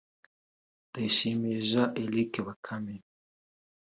[0.89, 2.95] Ndayishimiye Jean Eric Bakame